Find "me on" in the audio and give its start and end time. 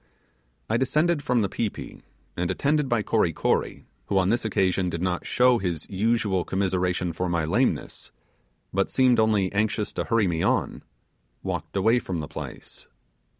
10.27-10.81